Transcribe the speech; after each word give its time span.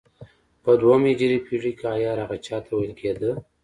په 0.63 0.71
دوهمه 0.81 1.07
هجري 1.13 1.37
پېړۍ 1.45 1.71
کې 1.79 1.85
عیار 1.93 2.17
هغه 2.23 2.37
چا 2.45 2.57
ته 2.65 2.71
ویل 2.75 2.93
کېده. 2.99 3.31